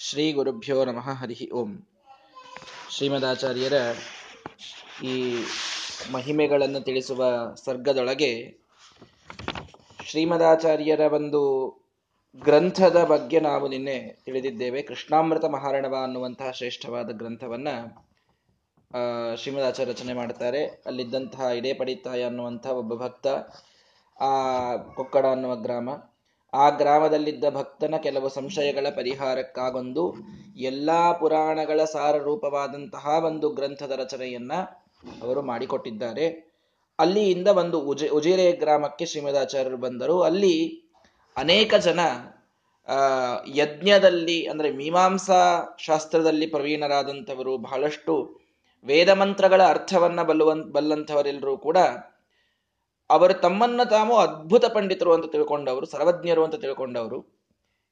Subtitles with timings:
[0.00, 1.86] ಶ್ರೀ ಗುರುಭ್ಯೋ ನಮಃ ಹರಿ ಓಂ.
[2.90, 3.72] ಶ್ರೀಮದಾಚಾರ್ಯರ
[5.04, 5.34] ಈ
[6.12, 7.24] ಮಹಿಮೆಗಳನ್ನು ತಿಳಿಸುವ
[7.64, 8.58] ಸರ್ಗದೊಳಗೆ
[10.04, 11.40] ಶ್ರೀಮದಾಚಾರ್ಯರ ಒಂದು
[12.36, 14.82] ಗ್ರಂಥದ ಬಗ್ಗೆ ನಾವು ನಿನ್ನೆ ತಿಳಿದಿದ್ದೇವೆ.
[14.82, 17.68] ಕೃಷ್ಣಾಮೃತ ಮಹಾರಣವ ಅನ್ನುವಂತಹ ಶ್ರೇಷ್ಠವಾದ ಗ್ರಂಥವನ್ನ
[19.36, 23.26] ಶ್ರೀಮದಾಚಾರ್ಯ ರಚನೆ ಮಾಡ್ತಾರೆ ಅಲ್ಲಿದ್ದಂತಹ ಇಡೇ ಪಡಿತಾಯ ಅನ್ನುವಂತಹ ಒಬ್ಬ ಭಕ್ತ,
[24.22, 24.32] ಆ
[24.76, 25.90] ಕೊಕ್ಕಡ ಅನ್ನುವ ಗ್ರಾಮ.
[26.52, 30.14] ಆ ಗ್ರಾಮದಲ್ಲಿದ್ದ ಭಕ್ತನ ಕೆಲವು ಸಂಶಯಗಳ ಪರಿಹಾರಕ್ಕಾಗೊಂದು
[30.56, 34.52] ಎಲ್ಲಾ ಪುರಾಣಗಳ ಸಾರ ರೂಪವಾದಂತಹ ಒಂದು ಗ್ರಂಥದ ರಚನೆಯನ್ನ
[35.22, 36.48] ಅವರು ಮಾಡಿಕೊಟ್ಟಿದ್ದಾರೆ.
[36.98, 40.22] ಅಲ್ಲಿಯಿಂದ ಒಂದು ಉಜೆ, ಉಜಿರೆ ಗ್ರಾಮಕ್ಕೆ ಶ್ರೀಮದಾಚಾರ್ಯರು ಬಂದರು.
[40.22, 40.82] ಅಲ್ಲಿ
[41.36, 42.00] ಅನೇಕ ಜನ
[43.54, 48.40] ಯಜ್ಞದಲ್ಲಿ ಅಂದ್ರೆ ಮೀಮಾಂಸಾ ಶಾಸ್ತ್ರದಲ್ಲಿ ಪ್ರವೀಣರಾದಂಥವರು, ಬಹಳಷ್ಟು
[48.84, 51.76] ವೇದ ಮಂತ್ರಗಳ ಅರ್ಥವನ್ನ ಬಲ್ಲುವಂತ ಬಲ್ಲಂಥವರೆಲ್ಲರೂ ಕೂಡ
[53.10, 57.20] ಅವರು ತಮ್ಮನ್ನ ತಾವು ಅದ್ಭುತ ಪಂಡಿತರು ಅಂತ ತಿಳ್ಕೊಂಡವರು, ಸರ್ವಜ್ಞರು ಅಂತ ತಿಳ್ಕೊಂಡವರು.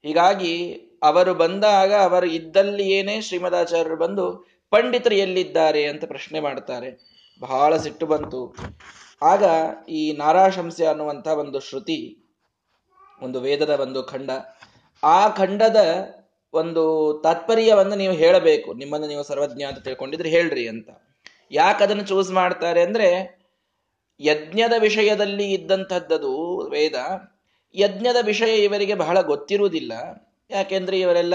[0.03, 7.17] ಹೀಗಾಗಿ ಅವರು ಬಂದಾಗ ಅವರು ಇದ್ದಲ್ಲಿ ಏನೇ ಶ್ರೀಮದಾಚಾರ್ಯರು ಬಂದು ಪಂಡಿತರು ಎಲ್ಲಿದ್ದಾರೆ ಅಂತ ಪ್ರಶ್ನೆ ಮಾಡ್ತಾರೆ.
[7.41, 8.55] ಬಹಳ ಸಿಟ್ಟು ಬಂತು.
[9.23, 9.45] ಆಗ
[9.89, 12.19] ಈ ನಾರಾಶಂಸೆ ಅನ್ನುವಂಥ ಒಂದು ಶ್ರುತಿ,
[13.23, 14.31] ಒಂದು ವೇದದ ಒಂದು ಖಂಡ,
[15.03, 15.77] ಆ ಖಂಡದ
[16.53, 16.85] ಒಂದು
[17.23, 18.75] ತಾತ್ಪರ್ಯವನ್ನು ನೀವು ಹೇಳಬೇಕು.
[18.75, 20.89] ನಿಮ್ಮನ್ನು ನೀವು ಸರ್ವಜ್ಞ ಅಂತ ತಿಳ್ಕೊಂಡಿದ್ರೆ ಹೇಳ್ರಿ ಅಂತ.
[21.51, 23.39] ಯಾಕೆ ಅದನ್ನು ಚೂಸ್ ಮಾಡ್ತಾರೆ ಅಂದ್ರೆ
[24.21, 26.33] ಯಜ್ಞದ ವಿಷಯದಲ್ಲಿ ಇದ್ದಂಥದ್ದದು
[26.71, 26.95] ವೇದ.
[27.75, 29.93] ಯಜ್ಞದ ವಿಷಯ ಇವರಿಗೆ ಬಹಳ ಗೊತ್ತಿರುವುದಿಲ್ಲ.
[30.51, 31.35] ಯಾಕೆಂದ್ರೆ ಇವರೆಲ್ಲ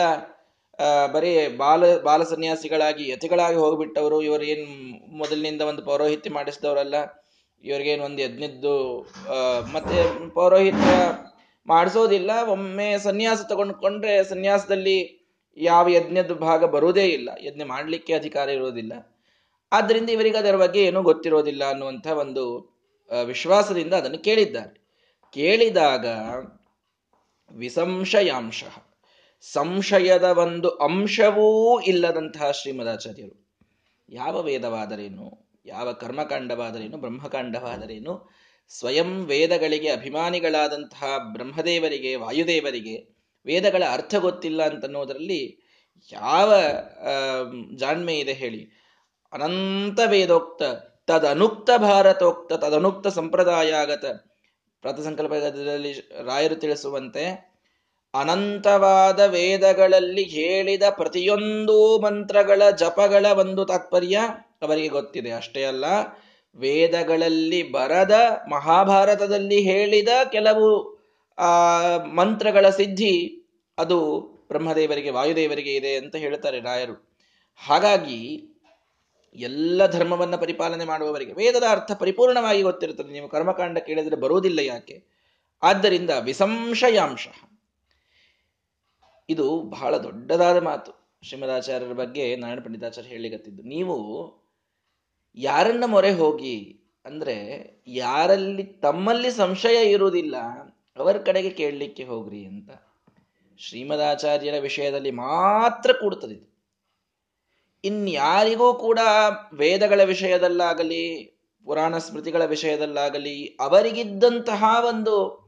[1.12, 4.22] ಬರೀ ಬಾಲ ಬಾಲ ಸನ್ಯಾಸಿಗಳಾಗಿ, ಯತಿಗಳಾಗಿ ಹೋಗಿಬಿಟ್ಟವರು.
[4.22, 4.46] ಇವರು
[5.18, 6.96] ಮೊದಲಿನಿಂದ ಒಂದು ಪೌರೋಹಿತ್ಯ ಮಾಡಿಸಿದವರಲ್ಲ.
[7.64, 9.02] ಇವ್ರಿಗೇನು ಒಂದು ಯಜ್ಞದ್ದು
[9.74, 10.90] ಮತ್ತೆ ಪೌರೋಹಿತ್ಯ
[11.68, 12.32] ಮಾಡಿಸೋದಿಲ್ಲ.
[12.50, 14.98] ಒಮ್ಮೆ ಸನ್ಯಾಸ ತಗೊಂಡ್ಕೊಂಡ್ರೆ ಸನ್ಯಾಸದಲ್ಲಿ
[15.58, 17.30] ಯಾವ ಯಜ್ಞದ ಭಾಗ ಬರುವುದೇ ಇಲ್ಲ.
[17.44, 18.94] ಯಜ್ಞ ಮಾಡಲಿಕ್ಕೆ ಅಧಿಕಾರ ಇರುವುದಿಲ್ಲ.
[19.72, 22.71] ಆದ್ದರಿಂದ ಇವರಿಗೆ ಅದರ ಬಗ್ಗೆ ಏನೂ ಗೊತ್ತಿರೋದಿಲ್ಲ ಅನ್ನುವಂಥ ಒಂದು
[23.26, 24.82] ವಿಶ್ವಾಸದಿಂದ ಅದನ್ನು ಕೇಳಿದ್ದಾರೆ
[25.32, 26.06] ಕೇಳಿದಾಗ
[27.52, 28.64] ವಿಸಂಶಯಾಂಶ,
[29.42, 33.52] ಸಂಶಯದ ಒಂದು ಅಂಶವೂ ಇಲ್ಲದಂತಹ ಶ್ರೀಮದಾಚಾರ್ಯರು,
[34.10, 38.30] ಯಾವ ವೇದವಾದರೇನು, ಯಾವ ಕರ್ಮಕಾಂಡವಾದರೇನು, ಬ್ರಹ್ಮಕಾಂಡವಾದರೇನು,
[38.70, 41.04] ಸ್ವಯಂ ವೇದಗಳಿಗೆ ಅಭಿಮಾನಿಗಳಾದಂತಹ
[41.34, 42.96] ಬ್ರಹ್ಮದೇವರಿಗೆ, ವಾಯುದೇವರಿಗೆ
[43.46, 45.60] ವೇದಗಳ ಅರ್ಥ ಗೊತ್ತಿಲ್ಲ ಅಂತನ್ನೋದರಲ್ಲಿ
[46.14, 46.54] ಯಾವ
[47.76, 48.62] ಜಾಣ್ಮೆ ಇದೆ ಹೇಳಿ,
[49.34, 50.64] ಅನಂತ ವೇದೋಕ್ತ
[51.08, 54.06] ತದನುಕ್ತ ಭಾರತೋಕ್ತ ತದನುಕ್ತ ಸಂಪ್ರದಾಯಾಗತ.
[54.82, 55.94] ಪ್ರತಸಂಕಲ್ಪದಲ್ಲಿ
[56.26, 57.52] ರಾಯರು ತಿಳಿಸುವಂತೆ,
[58.14, 64.20] ಅನಂತವಾದ ವೇದಗಳಲ್ಲಿ ಹೇಳಿದ ಪ್ರತಿಯೊಂದು ಮಂತ್ರಗಳ ಜಪಗಳ ಒಂದು ತಾತ್ಪರ್ಯ
[64.62, 65.32] ಅವರಿಗೆ ಗೊತ್ತಿದೆ.
[65.32, 65.86] ಅಷ್ಟೇ ಅಲ್ಲ,
[66.56, 68.12] ವೇದಗಳಲ್ಲಿ ಬರದ
[68.50, 71.00] ಮಹಾಭಾರತದಲ್ಲಿ ಹೇಳಿದ ಕೆಲವು,
[71.38, 73.44] ಆ, ಮಂತ್ರಗಳ ಸಿದ್ಧಿ
[73.78, 77.18] ಅದು ಬ್ರಹ್ಮದೇವರಿಗೆ, ವಾಯುದೇವರಿಗೆ ಇದೆ ಅಂತ ಹೇಳ್ತಾರೆ ರಾಯರು.
[77.68, 78.48] ಹಾಗಾಗಿ
[79.34, 83.12] ಎಲ್ಲ ಧರ್ಮವನ್ನ ಪರಿಪಾಲನೆ ಮಾಡುವವರಿಗೆ ವೇದದ ಅರ್ಥ ಪರಿಪೂರ್ಣವಾಗಿ ಗೊತ್ತಿರುತ್ತದೆ.
[83.12, 85.04] ನೀವು ಕರ್ಮಕಾಂಡ ಕೇಳಿದರೆ ಬರುವುದಿಲ್ಲ ಯಾಕೆ?
[85.64, 87.28] ಆದ್ದರಿಂದ ವಿಸಂಶಯಾಂಶ.
[89.30, 91.02] ಇದು ಬಹಳ ದೊಡ್ಡದಾದ ಮಾತು.
[91.24, 93.98] ಶ್ರೀಮದಾಚಾರ್ಯರ ಬಗ್ಗೆ ನಾರಾಯಣ ಪಂಡಿತಾಚಾರ್ಯ ಹೇಳಿಗತ್ತಿದ್ದು ನೀವು
[95.36, 100.36] ಯಾರನ್ನ ಮೊರೆ ಹೋಗಿ, ಅಂದ್ರೆ ಯಾರಲ್ಲಿ ತಮ್ಮಲ್ಲಿ ಸಂಶಯ ಇರುವುದಿಲ್ಲ,
[100.98, 102.70] ಅವರ ಕಡೆಗೆ ಕೇಳಲಿಕ್ಕೆ ಹೋಗ್ರಿ ಅಂತ
[103.58, 106.51] ಶ್ರೀಮದಾಚಾರ್ಯರ ವಿಷಯದಲ್ಲಿ ಮಾತ್ರ ಕೂಡುತ್ತದೆ
[107.84, 109.00] ಇನ್ಯಾರಿಗೂ ಕೂಡ
[109.54, 115.42] ವೇದಗಳ ವಿಷಯದಲ್ಲಾಗಲಿ, ಪುರಾಣ ಸ್ಮೃತಿಗಳ ವಿಷಯದಲ್ಲಾಗಲಿ ಅವರಿಗಿದ್ದಂತಹ ಒಂದು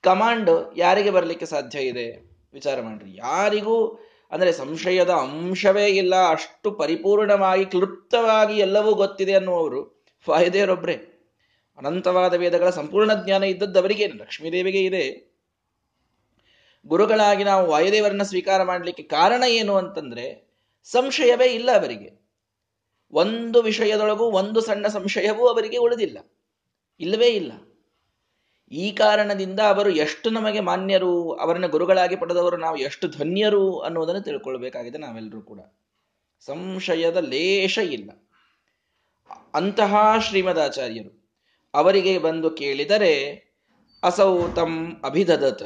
[0.00, 2.30] ಕಮಾಂಡ್ ಯಾರಿಗೆ ಬರಲಿಕ್ಕೆ ಸಾಧ್ಯ ಇದೆ?
[2.52, 3.16] ವಿಚಾರ ಮಾಡ್ರಿ.
[3.16, 10.94] ಯಾರಿಗೂ ಅಂದರೆ ಸಂಶಯದ ಅಂಶವೇ ಇಲ್ಲ, ಅಷ್ಟು ಪರಿಪೂರ್ಣವಾಗಿ, ಕ್ಲುಪ್ತವಾಗಿ ಎಲ್ಲವೂ ಗೊತ್ತಿದೆ ಅನ್ನುವರು ವಾಯುದೇವರೊಬ್ರೆ.
[11.78, 15.30] ಅನಂತವಾದ ವೇದಗಳ ಸಂಪೂರ್ಣ ಜ್ಞಾನ ಇದ್ದದ್ದು ಅವರಿಗೆ, ಲಕ್ಷ್ಮೀದೇವಿಗೆ ಇದೆ.
[16.86, 20.49] ಗುರುಗಳಾಗಿ ನಾವು ವಾಯುದೇವರನ್ನ ಸ್ವೀಕಾರ ಮಾಡಲಿಕ್ಕೆ ಕಾರಣ ಏನು ಅಂತಂದ್ರೆ
[20.84, 22.20] ಸಂಶಯವೇ ಇಲ್ಲ ಅವರಿಗೆ.
[23.12, 26.18] ಒಂದು ವಿಷಯದೊಳಗೂ ಒಂದು ಸಣ್ಣ ಸಂಶಯವೂ ಅವರಿಗೆ ಉಳಿದಿಲ್ಲ.
[27.00, 27.52] ಇಲ್ಲವೇ ಇಲ್ಲ.
[28.72, 35.42] ಈ ಕಾರಣದಿಂದ ಅವರು ಎಷ್ಟು ನಮಗೆ ಮಾನ್ಯರು, ಅವರನ್ನು ಗುರುಗಳಾಗಿ ಪಡೆದವರು, ನಾವು ಎಷ್ಟು ಧನ್ಯರು ಅನ್ನೋದನ್ನು ತಿಳ್ಕೊಳ್ಬೇಕಾಗಿದೆ ನಾವೆಲ್ಲರೂ
[35.42, 35.60] ಕೂಡ.
[36.40, 38.10] ಸಂಶಯದ ಲೇಷ ಇಲ್ಲ.
[39.54, 41.30] ಅಂತಹ ಶ್ರೀಮದಾಚಾರ್ಯರು
[41.74, 43.36] ಅವರಿಗೆ ಬಂದು ಕೇಳಿದರೆ,
[44.02, 45.62] ಅಸೌ ತಮ್ ಅಭಿದದತ್.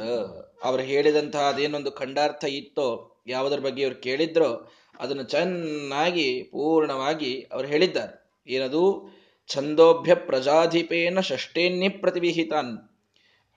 [0.63, 8.25] ಅವರು ಹೇಳಿದಂತಹ ಅದೇನೊಂದು ಖಂಡಾರ್ಥ ಇತ್ತೋ, ಯಾವುದರ ಬಗ್ಗೆ ಅವ್ರು ಕೇಳಿದ್ರೋ ಅದನ್ನು ಚೆನ್ನಾಗಿ ಪೂರ್ಣವಾಗಿ ಅವರು ಹೇಳಿದ್ದಾರೆ.
[8.47, 9.15] ಏನದು?
[9.47, 12.77] ಛಂದೋಭ್ಯ ಪ್ರಜಾಧಿಪೇನ ಷಷ್ಟೇನ್ಯ ಪ್ರತಿವಿಹಿತಾನ್.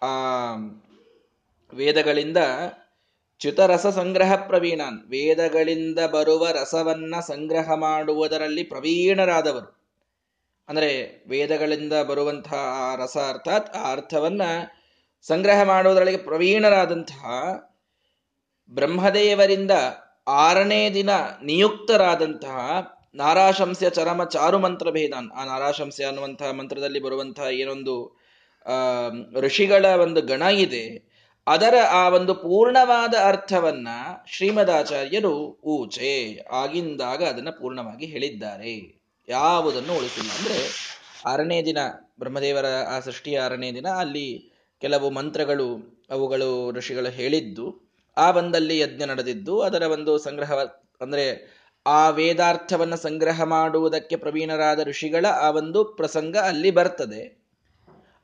[0.02, 0.08] ಆ,
[1.74, 2.36] ವೇದಗಳಿಂದ
[3.38, 5.10] ಚ್ಯುತರಸ ಸಂಗ್ರಹ ಪ್ರವೀಣಾನ್.
[5.10, 9.78] ವೇದಗಳಿಂದ ಬರುವ ರಸವನ್ನ ಸಂಗ್ರಹ ಮಾಡುವುದರಲ್ಲಿ ಪ್ರವೀಣರಾದವರು.
[10.68, 14.42] ಅಂದರೆ ವೇದಗಳಿಂದ ಬರುವಂತಹ ಆ ರಸ ಅರ್ಥಾತ್ ಆ ಅರ್ಥವನ್ನ
[15.22, 17.24] ಸಂಗ್ರಹ ಮಾಡುವುದರೊಳಗೆ ಪ್ರವೀಣರಾದಂತಹ
[18.70, 19.70] ಬ್ರಹ್ಮದೇವರಿಂದ
[20.28, 21.10] ಆರನೇ ದಿನ
[21.44, 25.30] ನಿಯುಕ್ತರಾದಂತಹ ನಾರಾಶಂಸ್ಯ ಚರಮ ಚಾರು ಮಂತ್ರ ಭೇದಾನ್.
[25.30, 28.18] ಆ ನಾರಾಶಂಸ್ಯ ಅನ್ನುವಂತಹ ಮಂತ್ರದಲ್ಲಿ ಬರುವಂತಹ ಏನೊಂದು
[29.40, 31.08] ಋಷಿಗಳ ಒಂದು ಗಣ ಇದೆ.
[31.46, 33.88] ಅದರ ಆ ಒಂದು ಪೂರ್ಣವಾದ ಅರ್ಥವನ್ನ
[34.26, 39.02] ಶ್ರೀಮದಾಚಾರ್ಯರು ಊಚೆ ಆಗಿಂದಾಗ ಅದನ್ನ ಪೂರ್ಣವಾಗಿ ಹೇಳಿದ್ದಾರೆ.
[39.28, 40.68] ಯಾವುದನ್ನು ಉಳಿಸಿಲ್ಲ ಅಂದ್ರೆ
[41.26, 41.78] ಆರನೇ ದಿನ,
[42.18, 47.87] ಬ್ರಹ್ಮದೇವರ ಆ ಸೃಷ್ಟಿಯ ಆರನೇ ದಿನ ಅಲ್ಲಿ ಕೆಲವು ಮಂತ್ರಗಳು ಅವುಗಳು ಋಷಿಗಳು ಹೇಳಿದ್ದು
[48.18, 50.52] ಆ ಬಂದಲ್ಲಿ ಯಜ್ಞ ನಡೆದಿದ್ದು, ಅದರ ಒಂದು ಸಂಗ್ರಹ,
[51.00, 57.38] ಅಂದ್ರೆ ಆ ವೇದಾರ್ಥವನ್ನ ಸಂಗ್ರಹ ಮಾಡುವುದಕ್ಕೆ ಪ್ರವೀಣರಾದ ಋಷಿಗಳ ಆ ಒಂದು ಪ್ರಸಂಗ ಅಲ್ಲಿ ಬರ್ತದೆ.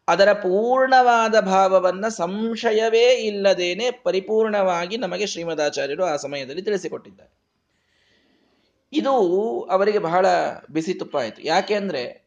[0.09, 7.35] ಅದರ ಪೂರ್ಣವಾದ ಭಾವವನ್ನ ಸಂಶಯವೇ ಇಲ್ಲದೇನೆ ಪರಿಪೂರ್ಣವಾಗಿ ನಮಗೆ ಶ್ರೀಮದಾಚಾರ್ಯರು ಆ ಸಮಯದಲ್ಲಿ ತಿಳಿಸಿಕೊಟ್ಟಿದ್ದಾರೆ.
[8.93, 10.27] ಇದು ಅವರಿಗೆ ಬಹಳ
[10.71, 11.43] ಬಿಸಿ ತುಪ್ಪ ಆಯಿತು.
[11.43, 12.25] ಯಾಕೆ ಅಂದ್ರೆ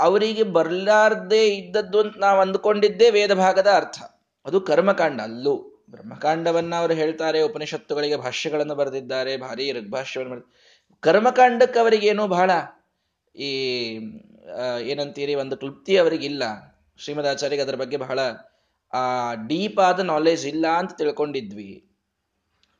[0.00, 4.02] ಅವರಿಗೆ ಬರಲಾರ್ದೇ ಇದ್ದದ್ದು ಅಂತ ನಾವು ಅಂದುಕೊಂಡಿದ್ದೇ ವೇದ ಭಾಗದ ಅರ್ಥ.
[4.46, 5.77] ಅದು ಕರ್ಮಕಾಂಡ ಅಲ್ಲೂ.
[5.90, 10.54] ಬ್ರಹ್ಮಕಾಂಡವನ್ನ ಅವರು ಹೇಳ್ತಾರೆ, ಉಪನಿಷತ್ತುಗಳಿಗೆ ಭಾಷ್ಯಗಳನ್ನು ಬರೆದಿದ್ದಾರೆ, ಭಾರಿ ಋಗ್ಭಾಷ್ಯವನ್ನು
[11.00, 12.50] ಕರ್ಮಕಾಂಡಕ್ಕೆ ಅವರಿಗೇನು ಬಹಳ
[13.36, 13.50] ಈ
[14.80, 16.42] ಏನಂತೀರಿ, ಒಂದು ಕ್ಲುಪ್ತಿ ಅವರಿಗಿಲ್ಲ.
[16.98, 18.18] ಶ್ರೀಮದಾಚಾರ್ಯಗೆ ಅದರ ಬಗ್ಗೆ ಬಹಳ,
[18.92, 21.84] ಆ ಡೀಪ್ ಆದ ನಾಲೆಜ್ ಇಲ್ಲ ಅಂತ ತಿಳ್ಕೊಂಡಿದ್ವಿ.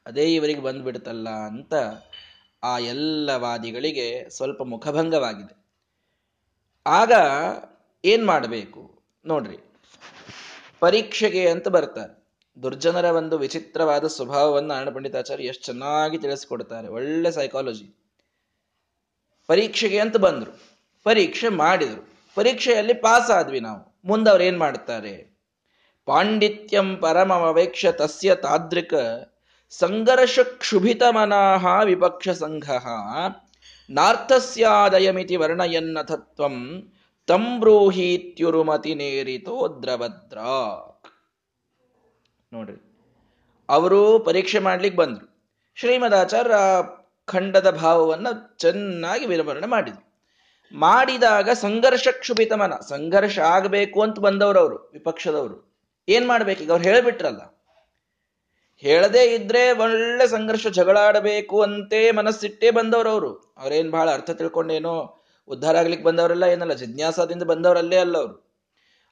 [0.07, 1.75] ಅದೇ ಇವರಿಗೆ ಬಂದ್ಬಿಡ್ತಲ್ಲ ಅಂತ
[2.63, 5.67] ಆ ಎಲ್ಲ ವಾದಿಗಳಿಗೆ ಸ್ವಲ್ಪ ಮುಖಭಂಗವಾಗಿದೆ.
[6.87, 7.13] ಆಗ
[8.05, 9.03] ಏನ್ ಮಾಡಬೇಕು?
[9.27, 9.57] ನೋಡ್ರಿ.
[10.81, 12.18] ಪರೀಕ್ಷೆಗೆ ಅಂತ ಬರ್ತಾರೆ.
[12.63, 16.89] ದುರ್ಜನರ ಒಂದು ವಿಚಿತ್ರವಾದ ಸ್ವಭಾವವನ್ನು ನಾರಾಯಣ ಪಂಡಿತಾಚಾರ್ಯ ಎಷ್ಟು ಚೆನ್ನಾಗಿ ತಿಳಿಸ್ಕೊಡ್ತಾರೆ.
[16.89, 17.95] ಒಳ್ಳೆ ಸೈಕಾಲಜಿ
[19.47, 20.61] ಪರೀಕ್ಷೆಗೆ ಅಂತ ಬಂದರು.
[21.05, 22.09] ಪರೀಕ್ಷೆ ಮಾಡಿದರು.
[22.35, 24.01] ಪರೀಕ್ಷೆಯಲ್ಲಿ ಪಾಸ್ ಆದ್ವಿ ನಾವು.
[24.05, 25.39] ಮುಂದವ್ರು ಏನು ಮಾಡ್ತಾರೆ?
[26.07, 28.95] ಪಾಂಡಿತ್ಯಂ ಪರಮವೇಕ್ಷ ತಸ್ಯ ತಾದ್ರಿಕ
[29.71, 32.71] ಸಂಘರ್ಷ ಕ್ಷುಭಿತ ಮನಃ ವಿಪಕ್ಷ ಸಂಘ
[33.91, 36.83] ನಾರ್ಥಸ್ಯಾದಯಮಿತಿ ವರ್ಣಯನ್ನ ತತ್ವಂ
[37.27, 40.39] ತಂಬ್ರೂಹೀತ್ಯುರುಮತಿ ನೇರಿತೋ ದ್ರವದ್ರ.
[42.53, 42.95] ನೋಡ್ರಿ.
[43.69, 45.51] ಅವರು ಪರೀಕ್ಷೆ ಮಾಡ್ಲಿಕ್ಕೆ ಬಂದರು.
[45.75, 46.55] ಶ್ರೀಮದಾಚಾರ್ಯ
[47.27, 50.09] ಖಂಡದ ಭಾವವನ್ನ ಚೆನ್ನಾಗಿ ವಿವರಣೆ ಮಾಡಿದ್ರು.
[50.73, 55.77] ಮಾಡಿದಾಗ ಸಂಘರ್ಷ ಕ್ಷುಭಿತ ಮನ, ಸಂಘರ್ಷ ಆಗಬೇಕು ಅಂತ ಬಂದವರು ಅವರು, ವಿಪಕ್ಷದವರು.
[56.09, 57.59] ಏನ್ ಈಗ ಅವ್ರು ಹೇಳ್ಬಿಟ್ರಲ್ಲ.
[58.77, 63.55] ಹೇಳದೇ ಇದ್ರೆ ಒಳ್ಳೆ ಸಂಘರ್ಷ ಜಗಳಾಡಬೇಕು ಅಂತೇ ಮನಸ್ಸಿಟ್ಟೇ ಬಂದವರು ಅವರು.
[63.59, 68.48] ಅವ್ರೇನ್ ಬಹಳ ಅರ್ಥ ತಿಳ್ಕೊಂಡೇನೋ, ಉದ್ಧಾರ ಆಗ್ಲಿಕ್ಕೆ ಬಂದವರೆಲ್ಲ ಏನಲ್ಲ, ಜಿಜ್ಞಾಸದಿಂದ ಬಂದವರಲ್ಲೇ ಅಲ್ಲ ಅವರು.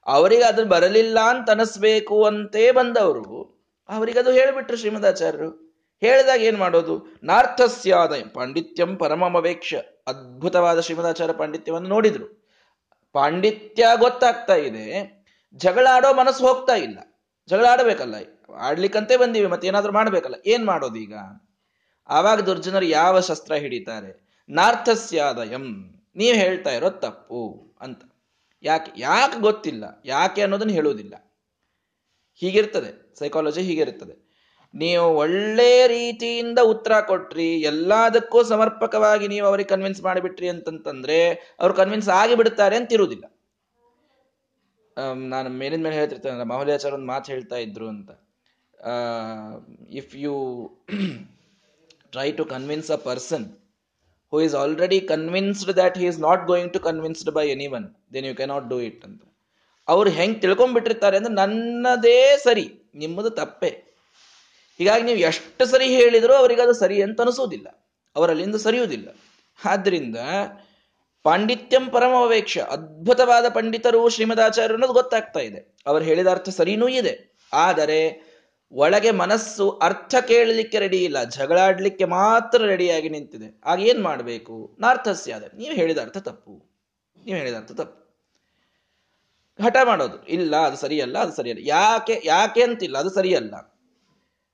[0.06, 3.56] ಅವರಿಗೆ ಅದು ಬರಲಿಲ್ಲ ಅಂತ ಅನಿಸ್ಬೇಕು ಅಂತೇ ಬಂದವರು.
[3.88, 5.66] ಅವರಿಗೆ ಅದು ಹೇಳಿಬಿಟ್ರು ಶ್ರೀಮದಾಚಾರ್ಯರು.
[6.00, 7.06] ಹೇಳಿದಾಗ ಏನ್ ಮಾಡೋದು?
[7.22, 9.74] ನಾರ್ಥಸ್ಯಾದ ಪಾಂಡಿತ್ಯಂ ಪರಮಮವೇಕ್ಷ.
[10.06, 12.46] ಅದ್ಭುತವಾದ ಶ್ರೀಮದಾಚಾರ್ಯ ಪಾಂಡಿತ್ಯವನ್ನು ನೋಡಿದ್ರು.
[13.12, 15.16] ಪಾಂಡಿತ್ಯ ಗೊತ್ತಾಗ್ತಾ ಇದೆ.
[15.54, 16.98] ಜಗಳಾಡೋ ಮನಸ್ಸು ಹೋಗ್ತಾ ಇಲ್ಲ.
[17.48, 18.14] ಜಗಳ ಆಡಬೇಕಲ್ಲ
[18.60, 20.34] ಆಡ್ಲಿಕ್ಕಂತೆ ಬಂದೀವಿ ಮತ್ತೆ ಏನಾದ್ರೂ ಮಾಡ್ಬೇಕಲ್ಲ.
[20.46, 21.14] ಏನ್ ಮಾಡೋದು ಈಗ?
[22.08, 24.42] ಆವಾಗ ದುರ್ಜನರು ಯಾವ ಶಸ್ತ್ರ ಹಿಡಿತಾರೆ?
[24.48, 25.94] ನಾರ್ಥಸ್ಯಾದಯಂ.
[26.16, 28.02] ನೀವು ಹೇಳ್ತಾ ಇರೋ ತಪ್ಪು ಅಂತ.
[28.64, 31.14] ಯಾಕೆ ಯಾಕೆ ಗೊತ್ತಿಲ್ಲ, ಯಾಕೆ ಅನ್ನೋದನ್ನು ಹೇಳುವುದಿಲ್ಲ
[32.42, 34.14] ಹೀಗಿರ್ತದೆ ಸೈಕಾಲಜಿ ಹೀಗಿರ್ತದೆ.
[34.74, 41.18] ನೀವು ಒಳ್ಳೆ ರೀತಿಯಿಂದ ಉತ್ತರ ಕೊಟ್ರಿ, ಎಲ್ಲದಕ್ಕೂ ಸಮರ್ಪಕವಾಗಿ ನೀವು ಅವ್ರಿಗೆ ಕನ್ವಿನ್ಸ್ ಮಾಡಿಬಿಟ್ರಿ ಅಂತಂತಂದ್ರೆ
[41.60, 43.24] ಅವ್ರು ಕನ್ವಿನ್ಸ್ ಆಗಿ ಬಿಡ್ತಾರೆ ಅಂತ ಇರುವುದಿಲ್ಲ.
[45.32, 48.10] ನಾನು ಮೇಲಿನ ಮೇಲೆ ಹೇಳ್ತಿರ್ತೇನೆ ಮೌಲ್ಯಾಚಾರ ಒಂದು ಮಾತು ಹೇಳ್ತಾ ಇದ್ರು ಅಂತ.
[50.00, 50.34] If you
[52.14, 53.46] try to convince a person
[54.32, 58.26] who is already convinced that he is not going to convinced by any one then
[58.26, 59.22] you cannot do it ಅಂತ.
[59.88, 63.70] ಅವ್ರು ಹೆಂಗ್ ತಿಳ್ಕೊಂಡ್ಬಿಟ್ಟಿರ್ತಾರೆ ಅಂದ್ರೆ ನನ್ನದೇ ಸರಿ, ನಿಮ್ಮದು ತಪ್ಪೆ.
[64.78, 67.68] ಹೀಗಾಗಿ ನೀವು ಎಷ್ಟು ಸರಿ ಹೇಳಿದರೂ ಅವರಿಗೆ ಅದು ಸರಿ ಅಂತ ಅನಿಸೋದಿಲ್ಲ.
[68.16, 69.08] ಅವರಲ್ಲಿಂದ ಸರಿಯುವುದಿಲ್ಲ.
[69.64, 70.16] ಆದ್ರಿಂದ
[71.24, 75.76] ಪಾಂಡಿತ್ಯಂ ಪರಮವೇಕ್ಷ ಅದ್ಭುತವಾದ ಪಂಡಿತರು ಶ್ರೀಮದಾಚಾರ್ಯ ಅನ್ನೋದು ಗೊತ್ತಾಗ್ತಾ ಇದೆ.
[75.86, 77.14] ಅವರು ಹೇಳಿದ ಅರ್ಥ ಸರಿನೂ ಇದೆ.
[77.52, 78.00] ಆದರೆ
[78.72, 83.60] ಒಳಗೆ ಮನಸ್ಸು ಅರ್ಥ ಕೇಳಲಿಕ್ಕೆ ರೆಡಿ ಇಲ್ಲ ಜಗಳಾಡ್ಲಿಕ್ಕೆ ಮಾತ್ರ ರೆಡಿಯಾಗಿ ನಿಂತಿದೆ.
[83.64, 84.76] ಆಗ ಏನ್ ಮಾಡಬೇಕು?
[84.80, 85.56] ನಾರ್ಥಸ್ಯ ಅದೇ.
[85.56, 86.76] ನೀವು ಹೇಳಿದ ಅರ್ಥ ತಪ್ಪು.
[87.24, 88.06] ನೀವು ಹೇಳಿದ ಅರ್ಥ ತಪ್ಪು.
[89.64, 90.26] ಹಠ ಮಾಡೋದು.
[90.26, 91.62] ಇಲ್ಲ, ಅದು ಸರಿಯಲ್ಲ ಅದು ಸರಿಯಲ್ಲ.
[91.68, 93.54] ಯಾಕೆ ಯಾಕೆ ಅಂತಿಲ್ಲ, ಅದು ಸರಿಯಲ್ಲ.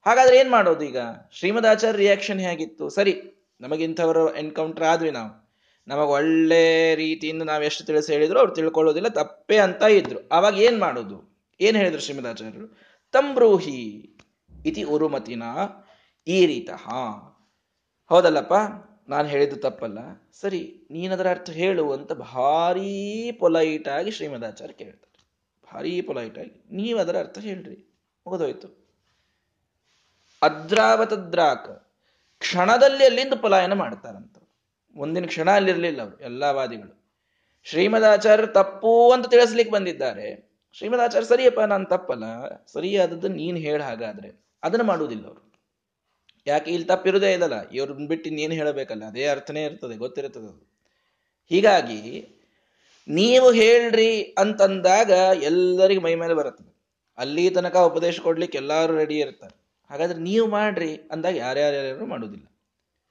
[0.07, 0.97] ಹಾಗಾದ್ರೆ ಏನ್ ಮಾಡೋದು ಈಗ?
[1.33, 2.89] ಶ್ರೀಮದಾಚಾರ್ಯ ರಿಯಾಕ್ಷನ್ ಹೇಗಿತ್ತು?
[2.89, 3.23] ಸರಿ,
[3.61, 5.43] ನಮಗಿಂಥವರು ಎನ್ಕೌಂಟರ್ ಆದ್ವಿ ನಾವು.
[5.89, 10.29] ನಮಗೆ ಒಳ್ಳೆ ರೀತಿಯಿಂದ ನಾವು ಎಷ್ಟು ತಿಳಿಸಿ ಹೇಳಿದ್ರು ಅವ್ರು ತಿಳ್ಕೊಳ್ಳೋದಿಲ್ಲ, ತಪ್ಪೇ ಅಂತ ಇದ್ರು.
[10.33, 11.47] ಅವಾಗ ಏನ್ ಮಾಡೋದು?
[11.61, 12.92] ಏನ್ ಹೇಳಿದ್ರು ಶ್ರೀಮದಾಚಾರ್ಯರು?
[13.13, 14.17] ತಂಬ್ರೂಹಿ
[14.65, 15.43] ಇತಿ ಉರುಮತಿನ
[16.27, 16.91] ಈ ರೀತಃ.
[18.09, 18.53] ಹೌದಲ್ಲಪ್ಪ?
[19.09, 19.99] ನಾನು ಹೇಳಿದ್ದು ತಪ್ಪಲ್ಲ.
[20.41, 25.29] ಸರಿ, ನೀನದರ ಅರ್ಥ ಹೇಳು ಅಂತ ಭಾರೀ ಪೊಲೈಟ್ ಆಗಿ ಶ್ರೀಮದಾಚಾರ್ಯ ಕೇಳ್ತಾರೆ.
[25.73, 27.95] ಭಾರೀ ಪೊಲೈಟ್ ಆಗಿ ನೀವು ಅದರ ಅರ್ಥ ಹೇಳ್ರಿ.
[28.27, 28.87] ಮುಗಿದೋಯ್ತು.
[30.43, 31.69] ಅದ್ರಾವತದ್ರಾಕ.
[32.39, 34.39] ಕ್ಷಣದಲ್ಲಿ ಅಲ್ಲಿಂದ ಪಲಾಯನ ಮಾಡ್ತಾರಂತ.
[34.97, 37.03] ಮುಂದಿನ ಕ್ಷಣ ಅಲ್ಲಿರ್ಲಿಲ್ಲ ಅವರು, ಎಲ್ಲಾ ವಾದಿಗಳು.
[37.65, 40.52] ಶ್ರೀಮದಾಚಾರ್ಯ ತಪ್ಪು ಅಂತ ತಿಳಿಸ್ಲಿಕ್ಕೆ ಬಂದಿದ್ದಾರೆ.
[40.73, 42.25] ಶ್ರೀಮದಾಚಾರ್ಯ ಸರಿಯಪ್ಪ, ನಾನು ತಪ್ಪಲ್ಲ.
[42.67, 44.45] ಸರಿಯಾದದ್ದು ನೀನ್ ಹೇಳ ಹಾಗಾದ್ರೆ.
[44.63, 45.53] ಅದನ್ನ ಮಾಡುವುದಿಲ್ಲ ಅವರು.
[46.47, 47.69] ಯಾಕೆ ಇಲ್ಲಿ ತಪ್ಪಿರೋದೇ ಇದಲ್ಲ.
[47.69, 49.05] ಇವ್ರನ್ನ ಬಿಟ್ಟು ನೀನು ಹೇಳಬೇಕಲ್ಲ.
[49.05, 50.73] ಅದೇ ಅರ್ಥನೇ ಇರ್ತದೆ ಗೊತ್ತಿರ್ತದೆ ಅದು.
[51.49, 52.29] ಹೀಗಾಗಿ
[53.09, 55.11] ನೀವು ಹೇಳ್ರಿ ಅಂತಂದಾಗ
[55.43, 56.73] ಎಲ್ಲರಿಗೂ ಮೈ ಮೇಲೆ ಬರುತ್ತದೆ.
[57.19, 59.63] ಅಲ್ಲಿ ತನಕ ಉಪದೇಶ ಕೊಡ್ಲಿಕ್ಕೆ ಎಲ್ಲರೂ ರೆಡಿ ಇರ್ತಾರೆ.
[59.91, 62.47] ಹಾಗಾದ್ರೆ ನೀವು ಮಾಡ್ರಿ ಅಂದಾಗ ಯಾರ್ಯಾರ್ಯಾರು ಮಾಡುವುದಿಲ್ಲ.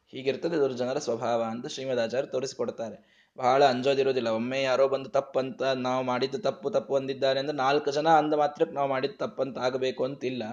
[0.07, 3.20] ಹೀಗಿರ್ತದೆ ಜನರ ಸ್ವಭಾವ ಅಂತ ಶ್ರೀಮದಾಚಾರ್ಯ ತೋರಿಸಿಕೊಡ್ತಾರೆ.
[3.37, 4.27] ಬಹಳ ಅಂಜೋದಿರೋದಿಲ್ಲ.
[4.27, 8.89] ಒಮ್ಮೆ ಯಾರೋ ಬಂದು ತಪ್ಪಂತ ನಾವು ಮಾಡಿದ್ದು ತಪ್ಪು ತಪ್ಪು ಅಂದಿದ್ದಾರೆ ಅಂದ್ರೆ ನಾಲ್ಕು ಜನ ಅಂದ ಮಾತ್ರಕ್ಕೆ ನಾವು
[8.89, 10.43] ಮಾಡಿದ್ದು ತಪ್ಪಂತ ಆಗಬೇಕು ಅಂತಿಲ್ಲ.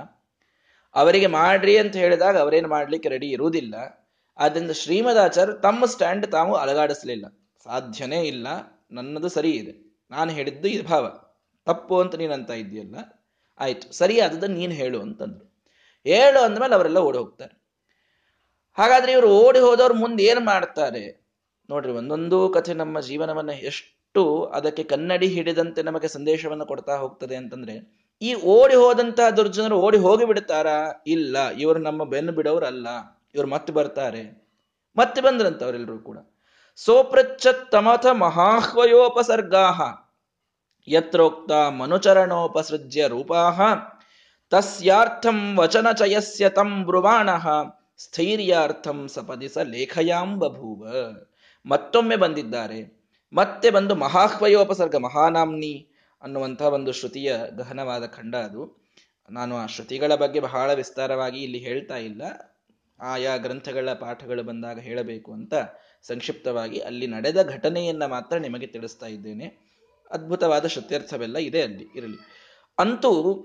[0.95, 3.75] ಅವರಿಗೆ ಮಾಡ್ರಿ ಅಂತ ಹೇಳಿದಾಗ ಅವರೇನು ಮಾಡ್ಲಿಕ್ಕೆ ರೆಡಿ ಇರುವುದಿಲ್ಲ.
[4.39, 7.27] ಆದ್ರಿಂದ ಶ್ರೀಮದಾಚಾರ್ಯ ತಮ್ಮ ಸ್ಟ್ಯಾಂಡ್ ತಾವು ಅಲಗಾಡಿಸಲಿಲ್ಲ.
[7.65, 8.47] ಸಾಧ್ಯನೇ ಇಲ್ಲ.
[8.91, 9.99] ನನ್ನದು ಸರಿ ಇದೆ.
[10.11, 11.35] ನಾನು ಹೇಳಿದ್ದು ಇದು ಭಾವ.
[11.67, 12.97] ತಪ್ಪು ಅಂತ ನೀನಂತ ಇದೆಯಲ್ಲ
[13.61, 13.93] ಆಯ್ತು.
[13.93, 15.59] ಸರಿ ಆದದ್ದು ನೀನು ಹೇಳು ಅಂತಂದ್ರು.
[16.05, 17.63] ಹೇಳು ಅಂದಮೇಲೆ ಅವರೆಲ್ಲ ಓಡಿ ಹೋಗ್ತಾರೆ.
[18.75, 21.28] ಹಾಗಾದ್ರೆ ಇವರು ಓಡಿ ಹೋದವ್ರು ಮುಂದೆ ಏನು ಮಾಡ್ತಾರೆ?
[21.71, 27.75] ನೋಡ್ರಿ, ಒಂದೊಂದು ಕಥೆ ನಮ್ಮ ಜೀವನವನ್ನ ಎಷ್ಟು ಅದಕ್ಕೆ ಕನ್ನಡಿ ಹಿಡಿದಂತೆ ನಮಗೆ ಸಂದೇಶವನ್ನು ಕೊಡ್ತಾ ಹೋಗ್ತದೆ ಅಂತಂದ್ರೆ,
[28.23, 31.03] ಈ ಓಡಿ ಹೋದಂತಹ ದುರ್ಜನರು ಓಡಿ ಹೋಗಿ ಬಿಡ್ತಾರಾ?
[31.07, 32.87] ಇಲ್ಲ, ಇವರು ನಮ್ಮ ಬೆನ್ನು ಬಿಡೋರಲ್ಲ,
[33.35, 34.23] ಇವರು ಮತ್ತೆ ಬರ್ತಾರೆ.
[34.97, 36.19] ಮತ್ತೆ ಬಂದ್ರಂತ ಅವರೆಲ್ಲರೂ ಕೂಡ.
[36.77, 39.81] ಸೋಪ್ರಚ್ಛತ್ತಮಥ ಮಹಾಹ್ವಯೋಪಸರ್ಗಾಹ,
[40.89, 43.43] ಯತ್ರೋಕ್ತ ಮನುಚರಣೋಪಸೃಜ್ಯ ರೂಪಾ
[44.51, 47.29] ತಸ್ಯಾರ್ಥಂ ವಚನಚಯಸ್ಯ ತಂ ಬ್ರುವಾಣ,
[47.99, 50.87] ಸ್ಥೈರ್ಯಾರ್ಥಂ ಸಪದಿಸ ಲೇಖಯಾಂ ಬಭೂವ.
[51.67, 52.99] ಮತ್ತೊಮ್ಮೆ ಬಂದಿದ್ದಾರೆ.
[53.33, 55.89] ಮತ್ತೆ ಬಂದು ಮಹಾಹ್ವಯೋಪಸರ್ಗ ಮಹಾನಾಮ್ನಿ
[56.23, 58.89] ಅನ್ನುವಂತಹ ಒಂದು ಶ್ರುತಿಯ ಗಹನವಾದ ಖಂಡ ಅದು.
[59.31, 62.23] ನಾನು ಆ ಶ್ರುತಿಗಳ ಬಗ್ಗೆ ಬಹಳ ವಿಸ್ತಾರವಾಗಿ ಇಲ್ಲಿ ಹೇಳ್ತಾ ಇಲ್ಲ.
[63.03, 65.55] ಆಯಾ ಗ್ರಂಥಗಳ ಪಾಠಗಳು ಬಂದಾಗ ಹೇಳಬೇಕು ಅಂತ
[66.03, 69.69] ಸಂಕ್ಷಿಪ್ತವಾಗಿ ಅಲ್ಲಿ ನಡೆದ ಘಟನೆಯನ್ನ ಮಾತ್ರ ನಿಮಗೆ ತಿಳಿಸ್ತಾ ಇದ್ದೇನೆ.
[70.11, 72.17] ಅದ್ಭುತವಾದ ಶ್ರುತ್ಯರ್ಥವೆಲ್ಲ ಇದೆ ಅಲ್ಲಿ, ಇರಲಿ.
[72.79, 73.45] ಅಂತೂ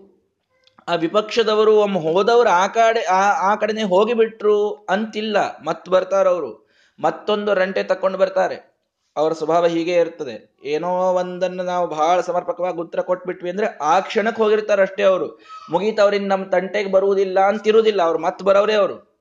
[0.88, 5.58] ಆ ವಿಪಕ್ಷದವರು, ಒಮ್ಮೆ ಹೋದವರು ಆ ಕಡೆ, ಆ ಆ ಕಡೆನೆ ಹೋಗಿಬಿಟ್ರು ಅಂತಿಲ್ಲ.
[5.90, 6.63] ಬರ್ತಾರವರು.
[7.00, 8.74] ಮತ್ತೊಂದು ರಂಟೆ ತಕೊಂಡು ಬರ್ತಾರೆ.
[9.18, 10.56] ಅವರ ಸ್ವಭಾವ ಹೀಗೆ ಇರ್ತದೆ.
[10.64, 16.46] ಏನೋ ಒಂದನ್ನು ನಾವು ಬಹಳ ಸಮರ್ಪಕವಾಗಿ ಉತ್ತರ ಕೊಟ್ಬಿಟ್ವಿ ಅಂದ್ರೆ ಆ ಕ್ಷಣಕ್ಕೆ ಹೋಗಿರ್ತಾರೆ ಅಷ್ಟೇ ಅವರು ಮುಗೀತವ್ರಿಂದ ನಮ್ಮ
[16.46, 19.14] ತಂಟೆಗೆ ಬರುವುದಿಲ್ಲ ಅಂತಿರುವುದಿಲ್ಲ, ಅವ್ರು ಮತ್ತೆ ಬರೋರೇ ಅವರು.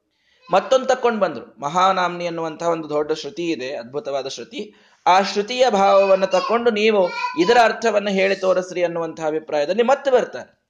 [0.53, 1.61] ಮತ್ತೊಂದು ತಕ್ಕೊಂಡು ಬಂದ್ರು.
[1.61, 4.75] ಮಹಾನಾಮ್ನಿ ಅನ್ನುವಂತಹ ಒಂದು ದೊಡ್ಡ ಶ್ರುತಿ ಇದೆ, ಅದ್ಭುತವಾದ ಶ್ರುತಿ.
[5.07, 7.09] ಆ ಶ್ರುತಿಯ ಭಾವವನ್ನು ತಕ್ಕೊಂಡು ನೀವು
[7.41, 10.63] ಇದರ ಅರ್ಥವನ್ನು ಹೇಳಿ ತೋರಿಸ್ರಿ ಅನ್ನುವಂತಹ ಅಭಿಪ್ರಾಯದಲ್ಲಿ ಮತ್ತೆ ಬರ್ತಾರೆ.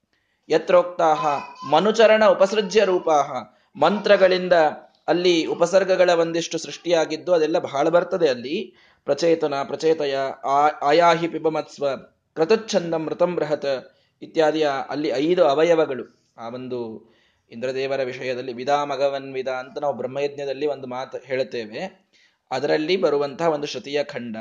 [0.48, 1.26] ಯತ್ರೋಕ್ತಾಹ
[1.70, 3.32] ಮನುಚರಣ ಉಪಸೃಜ್ಯ ರೂಪಾಹ,
[3.76, 4.52] ಮಂತ್ರಗಳಿಂದ
[5.08, 8.74] ಅಲ್ಲಿ ಉಪಸರ್ಗಗಳ ಒಂದಿಷ್ಟು ಸೃಷ್ಟಿಯಾಗಿದ್ದು ಅದೆಲ್ಲ ಬಹಳ ಬರ್ತದೆ ಅಲ್ಲಿ.
[9.04, 10.16] ಪ್ರಚೇತನ, ಪ್ರಚೇತಯ
[10.82, 11.96] ಆಯಾಹಿ ಪಿಬಮತ್ಸ್ವ,
[12.34, 13.92] ಕೃತಚ್ಛಂದ ಮೃತಂ ಬೃಹತ್
[14.22, 16.34] ಇತ್ಯಾದಿಯ ಅಲ್ಲಿ ಐದು ಅವಯವಗಳು.
[16.38, 17.12] ಆ ಒಂದು
[17.50, 22.08] ಇಂದ್ರದೇವರ ವಿಷಯದಲ್ಲಿ ವಿದಾ ಮಗವನ್ ವಿಧ ಅಂತ ನಾವು ಬ್ರಹ್ಮಯಜ್ಞದಲ್ಲಿ ಒಂದು ಮಾತು ಹೇಳುತ್ತೇವೆ.
[22.50, 24.36] ಅದರಲ್ಲಿ ಬರುವಂತಹ ಒಂದು ಶ್ರುತಿಯ ಖಂಡ.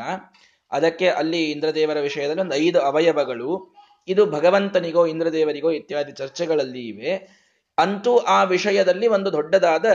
[0.72, 3.76] ಅದಕ್ಕೆ ಅಲ್ಲಿ ಇಂದ್ರದೇವರ ವಿಷಯದಲ್ಲಿ ಒಂದು ಐದು ಅವಯವಗಳು.
[4.08, 7.42] ಇದು ಭಗವಂತನಿಗೋ, ಇಂದ್ರದೇವರಿಗೋ ಇತ್ಯಾದಿ ಚರ್ಚೆಗಳಲ್ಲಿ ಇವೆ.
[7.78, 9.86] ಅಂತೂ ಆ ವಿಷಯದಲ್ಲಿ ಒಂದು ದೊಡ್ಡದಾದ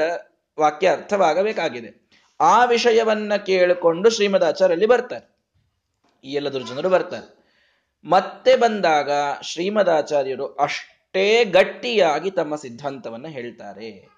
[0.59, 2.11] ವಾಕ್ಯ ಅರ್ಥವಾಗಬೇಕಾಗಿದೆ.
[2.41, 5.37] ಆ ವಿಷಯವನ್ನ ಕೇಳಿಕೊಂಡು ಶ್ರೀಮದಾಚಾರ್ಯಲ್ಲಿ ಬರ್ತಾರೆ.
[6.25, 7.37] ಈ ಎಲ್ಲದರ ಜನರು ಬರ್ತಾರೆ.
[8.05, 9.11] ಮತ್ತೆ ಬಂದಾಗ
[9.43, 14.09] ಶ್ರೀಮದಾಚಾರ್ಯರು ಅಷ್ಟೇ ಗಟ್ಟಿಯಾಗಿ ತಮ್ಮ ಸಿದ್ಧಾಂತವನ್ನ ಹೇಳ್ತಾರೆ.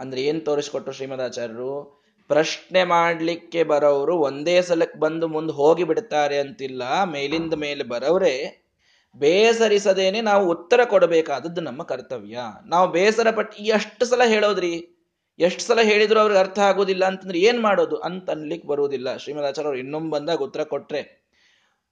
[0.00, 1.98] ಅಂದ್ರೆ ಏನ್ ತೋರಿಸ್ಕೊಟ್ರು ಶ್ರೀಮದಾಚಾರ್ಯರು?
[2.28, 8.68] ಪ್ರಶ್ನೆ ಮಾಡ್ಲಿಕ್ಕೆ ಬರೋರು ಒಂದೇ ಸಲಕ್ಕೆ ಬಂದು ಮುಂದೆ ಹೋಗಿ ಬಿಡ್ತಾರೆ ಅಂತಿಲ್ಲ, ಮೇಲಿಂದ ಮೇಲೆ ಬರೋರೆ
[9.16, 12.38] ಬೇಸರಿಸದೇನೆ ನಾವು ಉತ್ತರ ಕೊಡಬೇಕಾದದ್ದು ನಮ್ಮ ಕರ್ತವ್ಯ.
[12.66, 14.97] ನಾವು ಬೇಸರ ಪಟ್ಟು ಎಷ್ಟು ಸಲ ಹೇಳೋದ್ರಿ?
[15.38, 19.08] ಎಷ್ಟು ಸಲ ಹೇಳಿದ್ರು ಅವ್ರಿಗೆ ಅರ್ಥ ಆಗೋದಿಲ್ಲ ಅಂತಂದ್ರೆ ಏನ್ ಮಾಡೋದು ಅಂತ ಅನ್ಲಿಕ್ಕೆ ಬರುವುದಿಲ್ಲ.
[19.16, 21.02] ಶ್ರೀಮದಾಚಾರ್ಯ ಅವ್ರು ಇನ್ನೊಂದು ಬಂದಾಗ ಉತ್ತರ ಕೊಟ್ರೆ,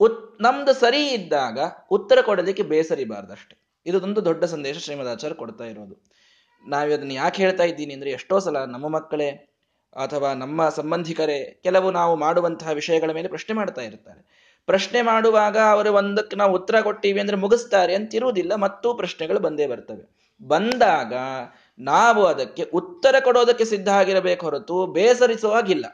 [0.00, 1.58] ಉತ್, ನಮ್ದು ಸರಿ ಇದ್ದಾಗ
[1.90, 3.54] ಉತ್ತರ ಕೊಡೋದಕ್ಕೆ ಬೇಸರಿಬಾರ್ದಷ್ಟೇ
[3.86, 5.96] ಇದೊಂದು ದೊಡ್ಡ ಸಂದೇಶ ಶ್ರೀಮದಾಚಾರ್ಯ ಕೊಡ್ತಾ ಇರೋದು.
[6.64, 9.28] ನಾವು ಅದನ್ನ ಯಾಕೆ ಹೇಳ್ತಾ ಇದ್ದೀನಿ ಅಂದ್ರೆ ಎಷ್ಟೋ ಸಲ ನಮ್ಮ ಮಕ್ಕಳೇ
[9.96, 14.20] ಅಥವಾ ನಮ್ಮ ಸಂಬಂಧಿಕರೇ ಕೆಲವು ನಾವು ಮಾಡುವಂತಹ ವಿಷಯಗಳ ಮೇಲೆ ಪ್ರಶ್ನೆ ಮಾಡ್ತಾ ಇರ್ತಾರೆ
[14.68, 20.04] ಪ್ರಶ್ನೆ ಮಾಡುವಾಗ ಅವರು ಒಂದಕ್ಕೆ ನಾವು ಉತ್ತರ ಕೊಟ್ಟಿವಿ ಅಂದ್ರೆ ಮುಗಿಸ್ತಾರೆ ಅಂತಿರುವುದಿಲ್ಲ, ಮತ್ತೂ ಪ್ರಶ್ನೆಗಳು ಬಂದೇ ಬರ್ತವೆ.
[20.40, 21.12] ಬಂದಾಗ
[21.78, 25.87] ನಾವು ಅದಕ್ಕೆ ಉತ್ತರ ಕೊಡೋದಕ್ಕೆ ಸಿದ್ಧ ಆಗಿರಬೇಕು ಹೊರತು ಬೇಸರಿಸುವಾಗಿಲ್ಲ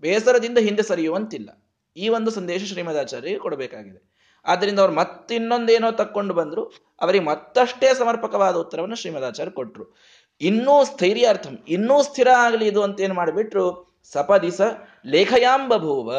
[0.00, 1.50] ಬೇಸರದಿಂದ ಹಿಂದೆ ಸರಿಯುವಂತಿಲ್ಲ.
[1.96, 4.10] ಈ ಒಂದು ಸಂದೇಶ ಶ್ರೀಮದಾಚಾರ್ಯ ಕೊಡಬೇಕಾಗಿದೆ.
[4.44, 6.64] ಆದ್ದರಿಂದ ಅವ್ರು ಮತ್ತಿನ್ನೊಂದೇನೋ ತಕ್ಕೊಂಡು ಬಂದ್ರು.
[7.00, 9.96] ಅವರಿಗೆ ಮತ್ತಷ್ಟೇ ಸಮರ್ಪಕವಾದ ಉತ್ತರವನ್ನು ಶ್ರೀಮದಾಚಾರ್ಯ ಕೊಟ್ಟರು
[10.40, 13.98] ಇನ್ನೂ ಸ್ಥೈರ್ಯಾರ್ಥಂ, ಇನ್ನೂ ಸ್ಥಿರ ಆಗಲಿ ಇದು ಅಂತ ಏನು ಮಾಡಿಬಿಟ್ರು.
[14.12, 14.60] ಸಪದಿಸ
[15.06, 16.14] ಲೇಖಯಾಂಬಭೂವ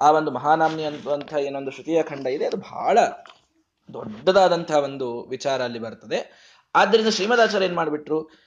[0.00, 2.46] ಆ ಒಂದು ಮಹಾನಾಮ್ನಿ ಅನ್ನುವಂಥ ಏನೊಂದು ಶ್ರುತಿಯ ಖಂಡ ಇದೆ.
[2.46, 2.98] ಅದು ಬಹಳ
[3.94, 6.18] ದೊಡ್ಡದಾದಂತಹ ಒಂದು ವಿಚಾರ ಅಲ್ಲಿ ಬರ್ತದೆ.
[6.74, 8.45] ಆದ್ದರಿಂದ ಶ್ರೀಮದಾಚಾರ್ಯ ಏನ್ ಮಾಡಿಬಿಟ್ರು?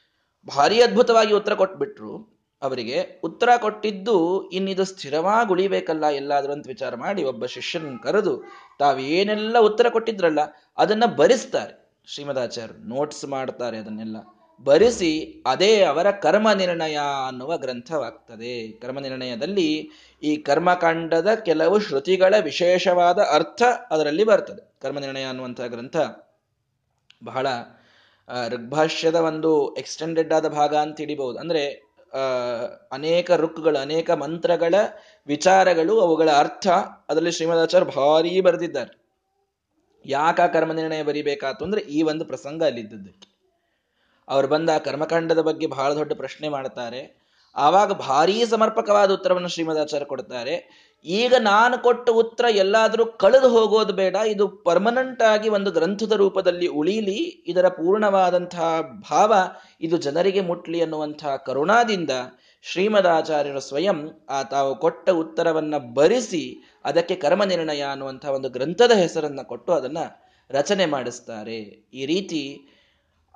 [0.56, 2.40] ಭಾರಿ ಅದ್ಭುತವಾಗಿ ಉತ್ತರ ಕೊಟ್ಬಿಟ್ರು.
[2.62, 8.44] ಅವರಿಗೆ ಉತ್ತರ ಕೊಟ್ಟಿದ್ದು ಇನ್ನಿದು ಸ್ಥಿರವಾಗಿ ಉಳಿಬೇಕಲ್ಲ ಎಲ್ಲಾದರೂ ಅಂತ ವಿಚಾರ ಮಾಡಿ ಒಬ್ಬ ಶಿಷ್ಯನ ಕರೆದು
[8.80, 10.40] ತಾವೇನೆಲ್ಲ ಉತ್ತರ ಕೊಟ್ಟಿದ್ರಲ್ಲ
[10.78, 11.90] ಅದನ್ನ ಬರಿಸ್ತಾರೆ.
[12.06, 14.18] ಶ್ರೀಮದಾಚಾರ್ಯರು ನೋಟ್ಸ್ ಮಾಡ್ತಾರೆ ಅದನ್ನೆಲ್ಲ.
[14.64, 18.72] ಬರಿಸಿ ಅದೇ ಅವರ ಕರ್ಮ ನಿರ್ಣಯ ಅನ್ನುವ ಗ್ರಂಥವಾಗ್ತದೆ.
[18.72, 19.90] ಕರ್ಮ ನಿರ್ಣಯದಲ್ಲಿ
[20.24, 24.74] ಈ ಕರ್ಮಕಾಂಡದ ಕೆಲವು ಶ್ರುತಿಗಳ ವಿಶೇಷವಾದ ಅರ್ಥ ಅದರಲ್ಲಿ ಬರ್ತದೆ.
[24.82, 25.98] ಕರ್ಮ ನಿರ್ಣಯ ಅನ್ನುವಂತಹ ಗ್ರಂಥ
[27.24, 27.48] ಬಹಳ
[28.50, 31.40] ಋಗ್ಭಾಷ್ಯದ ಒಂದು ಎಕ್ಸ್ಟೆಂಡೆಡ್ ಆದ ಭಾಗ ಅಂತ ಹಿಡಿಬಹುದು.
[31.40, 31.90] ಅಂದ್ರೆ
[32.92, 34.76] ಅನೇಕ ಋಕ್ಗಳು, ಅನೇಕ ಮಂತ್ರಗಳ
[35.28, 36.68] ವಿಚಾರಗಳು, ಅವುಗಳ ಅರ್ಥ
[37.10, 39.00] ಅದರಲ್ಲಿ ಶ್ರೀಮದಾಚಾರ್ಯ ಭಾರಿ ಬರೆದಿದ್ದಾರೆ.
[40.06, 43.30] ಯಾಕ ಕರ್ಮ ನಿರ್ಣಯ ಬರಿಬೇಕಾತು ಅಂದ್ರೆ, ಈ ಒಂದು ಪ್ರಸಂಗ ಅಲ್ಲಿದ್ದದ್ದಕ್ಕೆ.
[44.28, 47.20] ಅವ್ರು ಬಂದ ಕರ್ಮಕಾಂಡದ ಬಗ್ಗೆ ಬಹಳ ದೊಡ್ಡ ಪ್ರಶ್ನೆ ಮಾಡ್ತಾರೆ.
[47.56, 50.89] ಆವಾಗ ಭಾರೀ ಸಮರ್ಪಕವಾದ ಉತ್ತರವನ್ನು ಶ್ರೀಮದಾಚಾರ್ಯ ಕೊಡ್ತಾರೆ.
[51.04, 54.16] ಈಗ ನಾನು ಕೊಟ್ಟ ಉತ್ತರ ಎಲ್ಲಾದರೂ ಕಳೆದು ಹೋಗೋದು ಬೇಡ.
[54.16, 57.44] ಇದು ಪರ್ಮನೆಂಟ್ ಆಗಿ ಒಂದು ಗ್ರಂಥದ ರೂಪದಲ್ಲಿ ಉಳಿಲಿ.
[57.48, 59.34] ಇದರ ಪೂರ್ಣವಾದಂತಹ ಭಾವ
[59.82, 62.10] ಇದು ಜನರಿಗೆ ಮುಟ್ಲಿ ಅನ್ನುವಂತಹ ಕರುಣಾದಿಂದ
[62.62, 69.74] ಶ್ರೀಮದಾಚಾರ್ಯರು ಸ್ವಯಂ ಆ ತಾವು ಕೊಟ್ಟ ಉತ್ತರವನ್ನ ಬರಿಸಿ ಅದಕ್ಕೆ ಕರ್ಮ ನಿರ್ಣಯ ಅನ್ನುವಂತಹ ಒಂದು ಗ್ರಂಥದ ಹೆಸರನ್ನ ಕೊಟ್ಟು
[69.74, 69.98] ಅದನ್ನ
[70.50, 71.58] ರಚನೆ ಮಾಡಿಸ್ತಾರೆ.
[71.94, 72.62] ಈ ರೀತಿ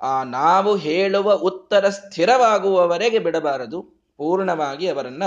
[0.02, 3.82] ಆ ನಾವು ಹೇಳುವ ಉತ್ತರ ಸ್ಥಿರವಾಗುವವರೆಗೆ ಬಿಡಬಾರದು.
[4.16, 5.22] ಪೂರ್ಣವಾಗಿ ಅವರನ್ನ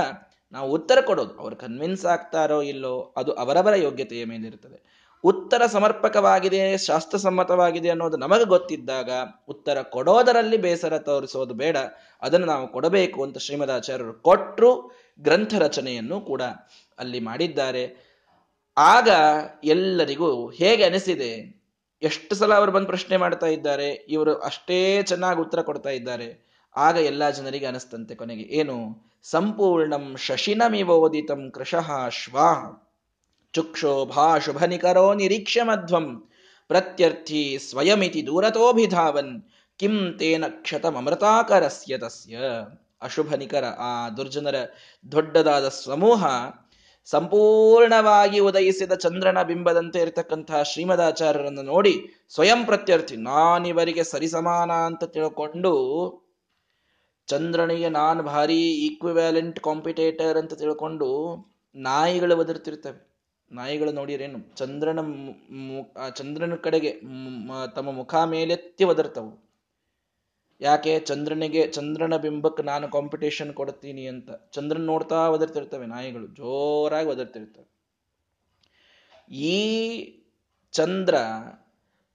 [0.51, 1.37] ನಾವು ಉತ್ತರ ಕೊಡೋದು.
[1.37, 4.97] ಅವ್ರು ಕನ್ವಿನ್ಸ್ ಆಗ್ತಾರೋ ಇಲ್ಲೋ ಅದು ಅವರವರ ಯೋಗ್ಯತೆಯ ಮೇಲಿರುತ್ತದೆ.
[5.23, 9.09] ಉತ್ತರ ಸಮರ್ಪಕವಾಗಿದೆ ಶಾಸ್ತ್ರಸಮ್ಮತವಾಗಿದೆ ಅನ್ನೋದು ನಮಗೆ ಗೊತ್ತಿದ್ದಾಗ
[9.49, 11.77] ಉತ್ತರ ಕೊಡೋದರಲ್ಲಿ ಬೇಸರ ತೋರಿಸೋದು ಬೇಡ.
[12.21, 16.41] ಅದನ್ನು ನಾವು ಕೊಡಬೇಕು ಅಂತ ಶ್ರೀಮದಾಚಾರ್ಯರು ಕೊಟ್ಟರು ಗ್ರಂಥ ರಚನೆಯನ್ನು ಕೂಡ
[16.99, 18.07] ಅಲ್ಲಿ ಮಾಡಿದ್ದಾರೆ.
[18.77, 19.09] ಆಗ
[19.63, 21.63] ಎಲ್ಲರಿಗೂ ಹೇಗೆ ಅನಿಸಿದೆ?
[22.01, 23.89] ಎಷ್ಟು ಸಲ ಅವರು ಬಂದು ಪ್ರಶ್ನೆ ಮಾಡ್ತಾ ಇದ್ದಾರೆ?
[23.89, 26.47] ಇವರು ಅಷ್ಟೇ ಚೆನ್ನಾಗಿ ಉತ್ತರ ಕೊಡ್ತಾ ಇದ್ದಾರೆ.
[26.75, 28.43] ಆಗ ಎಲ್ಲ ಜನರಿಗೆ ಅನಿಸ್ತಂತೆ ಕೊನೆಗೆ.
[28.43, 29.06] ಏನು?
[29.23, 32.83] ಸಂಪೂರ್ಣಂ ಶಶಿನಮಿವೋದಿತಂ ಕೃಶಃ ಶ್ವಾ.
[33.53, 36.29] ಚುಕ್ಷೋಭಾ ಶುಭನಿಕರೋ ನಿರೀಕ್ಷ್ಯ ಮಧ್ವಂ.
[36.67, 39.43] ಪ್ರತ್ಯರ್ಥಿ ಸ್ವಯಮಿತಿ ದೂರತೋಭಿಧಾವನ್.
[39.77, 42.37] ಕಿಂ ತೇನ ಕ್ಷತಮೃತಾಕರಸ್ಯ ತಸ್ಯ.
[43.01, 44.55] ಅಶುಭನಿಕರ ಆ ದುರ್ಜನರ
[45.11, 46.25] ದೊಡ್ಡದಾದ ಸಮೂಹ
[47.05, 51.93] ಸಂಪೂರ್ಣವಾಗಿ ಉದಯಿಸಿದ ಚಂದ್ರನ ಬಿಂಬದಂತೆ ಇರತಕ್ಕಂತಹ ಶ್ರೀಮದಾಚಾರ್ಯರನ್ನು ನೋಡಿ
[52.29, 55.73] ಸ್ವಯಂ ಪ್ರತ್ಯರ್ಥಿ, ನಾನಿವರಿಗೆ ಸರಿಸಮಾನ ಅಂತ ತಿಳ್ಕೊಂಡು
[57.27, 61.07] ಚಂದ್ರನಿಗೆ ನಾನು ಭಾರಿ ಈಕ್ವಿವ್ಯಾಲೆಂಟ್ ಕಾಂಪಿಟೇಟರ್ ಅಂತ ತಿಳ್ಕೊಂಡು
[61.75, 62.99] ನಾಯಿಗಳು ಒದರ್ತಿರ್ತವೆ
[63.51, 64.39] ನಾಯಿಗಳು ನೋಡಿರೇನು?
[64.55, 64.99] ಚಂದ್ರನ
[66.15, 66.91] ಚಂದ್ರನ ಕಡೆಗೆ
[67.75, 69.31] ತಮ್ಮ ಮುಖ ಮೇಲೆತ್ತಿ ಒದರ್ತವು.
[70.61, 70.99] ಯಾಕೆ?
[70.99, 74.29] ಚಂದ್ರನಿಗೆ, ಚಂದ್ರನ ಬಿಂಬಕ್ಕೆ ನಾನು ಕಾಂಪಿಟೇಷನ್ ಕೊಡ್ತೀನಿ ಅಂತ.
[74.51, 76.27] ಚಂದ್ರನ್ ನೋಡ್ತಾ ಒದರ್ತಿರ್ತವೆ ನಾಯಿಗಳು.
[76.27, 77.67] ಜೋರಾಗಿ ಒದರ್ತಿರ್ತವೆ.
[79.31, 79.57] ಈ
[80.73, 81.15] ಚಂದ್ರ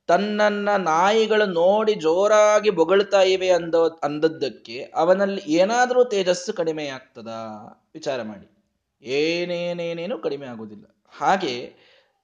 [0.07, 7.29] ತನ್ನನ್ನ ನಾಯಿಗಳು ನೋಡಿ ಜೋರಾಗಿ ಬೊಗಳ್ತಾ ಇವೆ ಅಂದೋ, ಅಂದದ್ದಕ್ಕೆ ಅವನಲ್ಲಿ ಏನಾದರೂ ತೇಜಸ್ಸು ಕಡಿಮೆ ಆಗ್ತದ?
[7.95, 8.49] ವಿಚಾರ ಮಾಡಿ.
[9.03, 10.85] ಏನೇನೇನೇನು ಕಡಿಮೆ ಆಗುವುದಿಲ್ಲ.
[11.19, 11.73] ಹಾಗೆ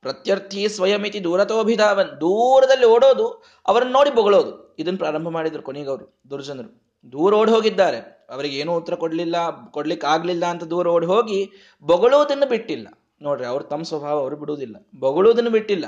[0.02, 4.76] ಪ್ರತ್ಯರ್ಥಿ ಸ್ವಯಮಿತಿ ದೂರತೋಭಿಧಾವನ್, ದೂರದಲ್ಲಿ ಓಡೋದು, ಅವರನ್ನು ನೋಡಿ ಬೊಗಳೋದು.
[4.78, 6.88] ಇದನ್ನು ಪ್ರಾರಂಭ ಮಾಡಿದ್ರು ಕೊನೆಗವರು, ದುರ್ಜನರು.
[7.12, 8.26] ದೂರ ಓಡಿ ಹೋಗಿದ್ದಾರೆ.
[8.30, 9.36] ಅವರಿಗೆ ಏನೂ ಉತ್ತರ ಕೊಡ್ಲಿಲ್ಲ
[9.70, 11.50] ಕೊಡ್ಲಿಕ್ಕೆ ಆಗ್ಲಿಲ್ಲ ಅಂತ ದೂರ ಓಡಿ ಹೋಗಿ
[11.82, 12.88] ಬೊಗಳೋದನ್ನು ಬಿಟ್ಟಿಲ್ಲ.
[13.22, 14.76] ನೋಡ್ರಿ, ಅವ್ರು ತಮ್ಮ ಸ್ವಭಾವ ಅವರು ಬಿಡುವುದಿಲ್ಲ.
[14.98, 15.84] ಬೊಗಳೋದನ್ನು ಬಿಟ್ಟಿಲ್ಲ.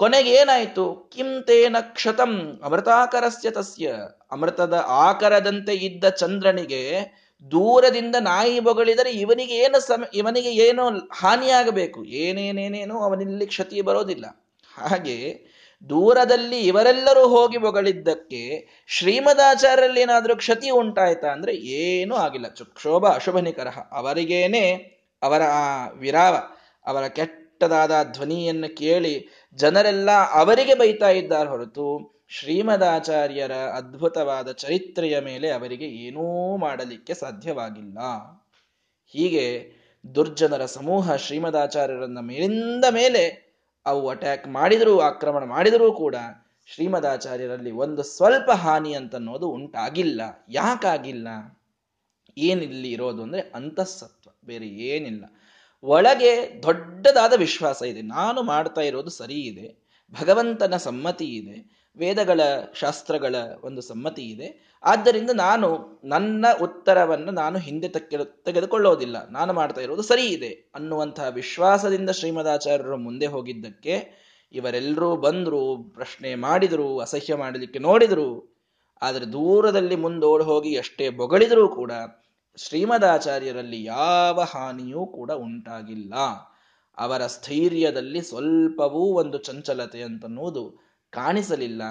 [0.00, 0.84] ಕೊನೆಗೆ ಏನಾಯ್ತು?
[1.12, 3.94] ಕಿಂತೇನ ಕ್ಷತಂ ಅಮೃತಾಕರಸ್ಯ ತಸ್ಯ.
[4.32, 6.82] ಅಮೃತದ ಆಕರದಂತೆ ಇದ್ದ ಚಂದ್ರನಿಗೆ
[7.52, 12.04] ದೂರದಿಂದ ನಾಯಿ ಬೊಗಳಿದರೆ ಇವನಿಗೆ ಏನು ಸಮ, ಇವನಿಗೆ ಏನು ಹಾನಿಯಾಗಬೇಕು?
[12.04, 14.26] ಏನೇನೇನೇನು ಅವನಿಲ್ಲಿ ಕ್ಷತಿ ಬರೋದಿಲ್ಲ.
[14.74, 15.18] ಹಾಗೆ
[15.90, 18.42] ದೂರದಲ್ಲಿ ಇವರೆಲ್ಲರೂ ಹೋಗಿ ಬೊಗಳಿದ್ದಕ್ಕೆ
[18.88, 22.48] ಶ್ರೀಮದಾಚಾರ್ಯರಲ್ಲಿ ಏನಾದರೂ ಕ್ಷತಿ ಉಂಟಾಯ್ತಾ ಅಂದ್ರೆ ಏನೂ ಆಗಿಲ್ಲ.
[22.48, 24.64] ಚುಕ್ಷೋಭ ಅಶುಭನಿಕರ ಅವರಿಗೇನೆ
[25.22, 25.42] ಅವರ
[25.94, 26.34] ವಿರಾವ,
[26.86, 29.14] ಅವರ ಕೆಟ್ಟದಾದ ಧ್ವನಿಯನ್ನು ಕೇಳಿ
[29.54, 37.98] ಜನರೆಲ್ಲ ಅವರಿಗೆ ಬೈತಾ ಇದ್ದಾರೆ ಹೊರತು ಶ್ರೀಮದಾಚಾರ್ಯರ ಅದ್ಭುತವಾದ ಚರಿತ್ರೆಯ ಮೇಲೆ ಅವರಿಗೆ ಏನೂ ಮಾಡಲಿಕ್ಕೆ ಸಾಧ್ಯವಾಗಿಲ್ಲ.
[39.06, 39.72] ಹೀಗೆ
[40.14, 43.48] ದುರ್ಜನರ ಸಮೂಹ ಶ್ರೀಮದಾಚಾರ್ಯರನ್ನ ಮೇಲಿಂದ ಮೇಲೆ
[43.86, 46.16] ಅವು ಅಟ್ಯಾಕ್ ಮಾಡಿದರೂ, ಆಕ್ರಮಣ ಮಾಡಿದರೂ ಕೂಡ
[46.66, 50.20] ಶ್ರೀಮದಾಚಾರ್ಯರಲ್ಲಿ ಒಂದು ಸ್ವಲ್ಪ ಹಾನಿ ಅಂತನ್ನೋದು ಉಂಟಾಗಿಲ್ಲ.
[50.48, 51.28] ಯಾಕಾಗಿಲ್ಲ?
[52.38, 54.30] ಏನಿಲ್ಲಿ ಇರೋದು ಅಂದ್ರೆ ಅಂತಃಸತ್ವ.
[54.44, 55.24] ಬೇರೆ ಏನಿಲ್ಲ.
[55.82, 58.02] ಒಳಗೆ ದೊಡ್ಡದಾದ ವಿಶ್ವಾಸ ಇದೆ.
[58.02, 59.88] ನಾನು ಮಾಡ್ತಾ ಇರೋದು ಸರಿ ಇದೆ.
[60.20, 61.78] ಭಗವಂತನ ಸಮ್ಮತಿ ಇದೆ.
[61.96, 62.40] ವೇದಗಳ
[62.74, 64.78] ಶಾಸ್ತ್ರಗಳ ಒಂದು ಸಮ್ಮತಿ ಇದೆ.
[64.82, 69.28] ಆದ್ದರಿಂದ ನಾನು ನನ್ನ ಉತ್ತರವನ್ನು ನಾನು ಹಿಂದೆ ತೆಗೆ ತೆಗೆದುಕೊಳ್ಳೋದಿಲ್ಲ.
[69.28, 77.34] ನಾನು ಮಾಡ್ತಾ ಇರೋದು ಸರಿ ಇದೆ ಅನ್ನುವಂತಹ ವಿಶ್ವಾಸದಿಂದ ಶ್ರೀಮದಾಚಾರ್ಯರು ಮುಂದೆ ಹೋಗಿದ್ದಕ್ಕೆ ಇವರೆಲ್ಲರೂ ಬಂದರು, ಪ್ರಶ್ನೆ ಮಾಡಿದರು, ಅಸಹ್ಯ
[77.34, 78.58] ಮಾಡಲಿಕ್ಕೆ ನೋಡಿದರು.
[79.02, 81.92] ಆದರೆ ದೂರದಲ್ಲಿ ಮುಂದೋಡಿ ಹೋಗಿ ಎಷ್ಟೇ ಬೊಗಳಿದರೂ ಕೂಡ
[82.58, 86.14] ಶ್ರೀಮದಾಚಾರ್ಯರಲ್ಲಿ ಯಾವ ಹಾನಿಯೂ ಕೂಡ ಉಂಟಾಗಿಲ್ಲ.
[86.98, 90.78] ಅವರ ಸ್ಥೈರ್ಯದಲ್ಲಿ ಸ್ವಲ್ಪವೂ ಒಂದು ಚಂಚಲತೆ ಅಂತನ್ನುವುದು
[91.10, 91.82] ಕಾಣಿಸಲಿಲ್ಲ.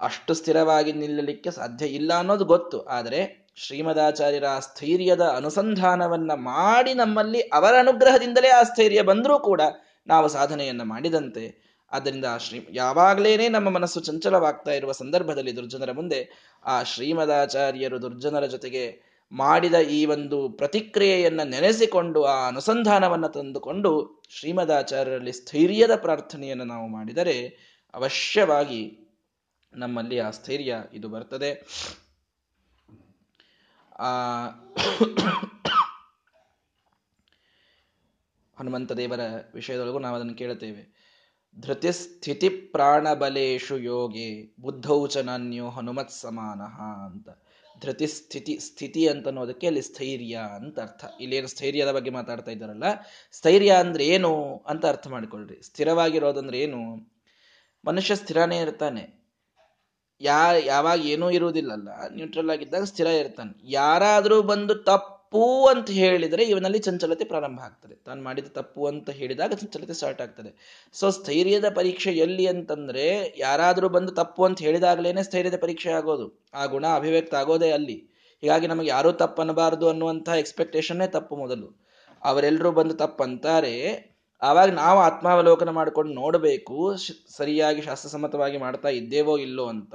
[0.00, 2.82] ಅಷ್ಟು ಸ್ಥಿರವಾಗಿ ನಿಲ್ಲಲಿಕ್ಕೆ ಸಾಧ್ಯ ಇಲ್ಲ ಅನ್ನೋದು ಗೊತ್ತು.
[2.82, 9.60] ಆದರೆ ಶ್ರೀಮದಾಚಾರ್ಯರ ಆ ಸ್ಥೈರ್ಯದ ಅನುಸಂಧಾನವನ್ನ ಮಾಡಿ ನಮ್ಮಲ್ಲಿ ಅವರ ಅನುಗ್ರಹದಿಂದಲೇ ಆ ಸ್ಥೈರ್ಯ ಬಂದರೂ ಕೂಡ
[10.06, 11.74] ನಾವು ಸಾಧನೆಯನ್ನ ಮಾಡಿದಂತೆ.
[11.92, 16.28] ಆದ್ದರಿಂದ ಆ ಶ್ರೀ, ಯಾವಾಗಲೇನೆ ನಮ್ಮ ಮನಸ್ಸು ಚಂಚಲವಾಗ್ತಾ ಇರುವ ಸಂದರ್ಭದಲ್ಲಿ ದುರ್ಜನರ ಮುಂದೆ
[16.64, 26.64] ಆ ಶ್ರೀಮದಾಚಾರ್ಯರು ದುರ್ಜನರ ಜೊತೆಗೆ ಮಾಡಿದ ಈ ಒಂದು ಪ್ರತಿಕ್ರಿಯೆಯನ್ನ ನೆನೆಸಿಕೊಂಡು ಆ ಅನುಸಂಧಾನವನ್ನು ತಂದುಕೊಂಡು ಶ್ರೀಮದಾಚಾರ್ಯರಲ್ಲಿ ಸ್ಥೈರ್ಯದ ಪ್ರಾರ್ಥನೆಯನ್ನು
[26.64, 27.36] ನಾವು ಮಾಡಿದರೆ
[27.94, 28.98] ಅವಶ್ಯವಾಗಿ
[29.74, 31.50] ನಮ್ಮಲ್ಲಿ ಆ ಸ್ಥೈರ್ಯ ಇದು ಬರ್ತದೆ.
[33.98, 34.46] ಆ
[38.58, 39.20] ಹನುಮಂತ ದೇವರ
[39.54, 40.94] ವಿಷಯದೊಳಗೂ ನಾವು ಅದನ್ನು ಕೇಳುತ್ತೇವೆ.
[41.60, 47.28] ಧೃತಿ ಸ್ಥಿತಿ ಪ್ರಾಣಬಲೇಶು ಯೋಗೆ ಬುದ್ಧೌಚನನ್ಯೋ ಹನುಮತ್ ಸಮಾನಃ ಅಂತ.
[47.80, 51.04] ಧೃತಿ ಸ್ಥಿತಿ ಸ್ಥಿತಿ ಅಂತ ಅನ್ನೋದಕ್ಕೆ ಅಲ್ಲಿ ಸ್ಥೈರ್ಯ ಅಂತ ಅರ್ಥ.
[51.20, 52.84] ಇಲ್ಲೇನು ಸ್ಥೈರ್ಯದ ಬಗ್ಗೆ ಮಾತಾಡ್ತಾ ಇದ್ದಾರಲ್ಲ?
[53.32, 55.62] ಸ್ಥೈರ್ಯ ಅಂದ್ರೆ ಏನು ಅಂತ ಅರ್ಥ ಮಾಡ್ಕೊಳ್ರಿ.
[55.62, 57.12] ಸ್ಥಿರವಾಗಿರೋದಂದ್ರೆ ಏನು?
[57.84, 59.24] ಮನುಷ್ಯ ಸ್ಥಿರನೇ ಇರ್ತಾನೆ.
[60.20, 61.88] ಯಾ, ಯಾವಾಗ ಏನೂ ಇರುವುದಿಲ್ಲಲ್ಲ.
[62.10, 63.60] ನ್ಯೂಟ್ರಲ್ ಆಗಿದ್ದಾಗ ಸ್ಥಿರ ಇರ್ತಾನೆ.
[63.64, 67.94] ಯಾರಾದರೂ ಬಂದು ತಪ್ಪು ಅಂತ ಹೇಳಿದರೆ ಇವನಲ್ಲಿ ಚಂಚಲತೆ ಪ್ರಾರಂಭ ಆಗ್ತದೆ.
[67.94, 70.82] ತಾನು ಮಾಡಿದ ತಪ್ಪು ಅಂತ ಹೇಳಿದಾಗ ಚಂಚಲತೆ ಸ್ಟಾರ್ಟ್ ಆಗ್ತದೆ.
[70.92, 76.44] ಸೊ ಸ್ಥೈರ್ಯದ ಪರೀಕ್ಷೆ ಎಲ್ಲಿ ಅಂತಂದ್ರೆ, ಯಾರಾದರೂ ಬಂದು ತಪ್ಪು ಅಂತ ಹೇಳಿದಾಗಲೇನೆ ಸ್ಥೈರ್ಯದ ಪರೀಕ್ಷೆ ಆಗೋದು.
[76.54, 78.08] ಆ ಗುಣ ಅಭಿವ್ಯಕ್ತ ಆಗೋದೇ ಅಲ್ಲಿ.
[78.40, 81.84] ಹೀಗಾಗಿ ನಮಗೆ ಯಾರೂ ತಪ್ಪನ್ನಬಾರದು ಅನ್ನುವಂಥ ಎಕ್ಸ್ಪೆಕ್ಟೇಷನ್ನೇ ತಪ್ಪು ಮೊದಲು.
[82.24, 83.74] ಅವರೆಲ್ಲರೂ ಬಂದು ತಪ್ಪಂತಾರೆ
[84.42, 86.96] ಆವಾಗ ನಾವು ಆತ್ಮಾವಲೋಕನ ಮಾಡ್ಕೊಂಡು ನೋಡಬೇಕು
[87.36, 89.94] ಸರಿಯಾಗಿ ಶಾಸ್ತ್ರಸಮ್ಮತವಾಗಿ ಮಾಡ್ತಾ ಇದ್ದೇವೋ ಇಲ್ಲೋ ಅಂತ.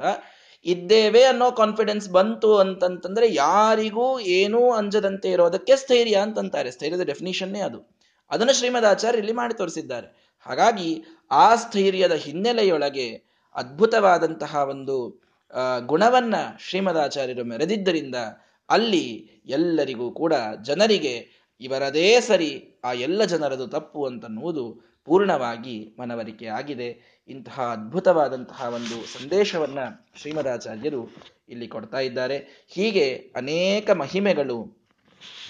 [0.64, 6.72] ಇದ್ದೇವೆ ಅನ್ನೋ ಕಾನ್ಫಿಡೆನ್ಸ್ ಬಂತು ಅಂತಂತಂದ್ರೆ ಯಾರಿಗೂ ಏನೂ ಅಂಜದಂತೆ ಇರೋದಕ್ಕೆ ಸ್ಥೈರ್ಯ ಅಂತಂತಾರೆ.
[6.72, 7.98] ಸ್ಥೈರ್ಯದ ಡೆಫಿನಿಷನ್ನೇ ಅದು.
[8.30, 10.36] ಅದನ್ನು ಶ್ರೀಮದ್ ಆಚಾರ್ಯ ಇಲ್ಲಿ ಮಾಡಿ ತೋರಿಸಿದ್ದಾರೆ.
[10.40, 13.22] ಹಾಗಾಗಿ ಆ ಸ್ಥೈರ್ಯದ ಹಿನ್ನೆಲೆಯೊಳಗೆ
[13.56, 15.24] ಅದ್ಭುತವಾದಂತಹ ಒಂದು
[15.86, 18.16] ಗುಣವನ್ನ ಶ್ರೀಮದಾಚಾರ್ಯರು ಮೆರೆದಿದ್ದರಿಂದ
[18.70, 21.28] ಅಲ್ಲಿ ಎಲ್ಲರಿಗೂ ಕೂಡ ಜನರಿಗೆ
[21.62, 27.20] ಇವರದೇ ಸರಿ ಆ ಎಲ್ಲ ಜನರದು ತಪ್ಪು ಅಂತನ್ನುವುದು ಪೂರ್ಣವಾಗಿ ಮನವರಿಕೆ ಆಗಿದೆ.
[27.28, 29.80] ಇಂತಹ ಅದ್ಭುತವಾದಂತಹ ಒಂದು ಸಂದೇಶವನ್ನ
[30.16, 31.10] ಶ್ರೀಮದಾಚಾರ್ಯರು
[31.50, 32.66] ಇಲ್ಲಿ ಕೊಡ್ತಾ ಇದ್ದಾರೆ.
[32.68, 34.78] ಹೀಗೆ ಅನೇಕ ಮಹಿಮೆಗಳು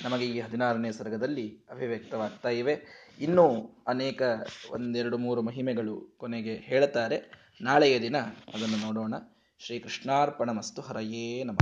[0.03, 2.77] ನಮಗೆ ಈ ಹದಿನಾರನೇ ಸರ್ಗದಲ್ಲಿ ಅಭಿವ್ಯಕ್ತವಾಗ್ತಾ ಇವೆ.
[3.19, 4.21] ಇನ್ನೂ ಅನೇಕ
[4.71, 7.49] ಒಂದೆರಡು ಮೂರು ಮಹಿಮೆಗಳು ಕೊನೆಗೆ ಹೇಳುತ್ತಾರೆ.
[7.61, 8.17] ನಾಳೆಯ ದಿನ
[8.53, 9.13] ಅದನ್ನು ನೋಡೋಣ.
[9.59, 11.57] ಶ್ರೀಕೃಷ್ಣಾರ್ಪಣ ಮಸ್ತು ಹರಯೇ ನಮಃ.